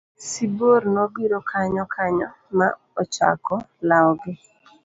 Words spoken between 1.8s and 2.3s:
kanyo